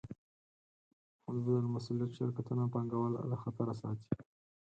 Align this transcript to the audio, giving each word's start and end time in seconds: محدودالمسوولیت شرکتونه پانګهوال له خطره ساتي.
محدودالمسوولیت 1.25 2.11
شرکتونه 2.19 2.63
پانګهوال 2.73 3.13
له 3.31 3.37
خطره 3.43 3.73
ساتي. 3.81 4.09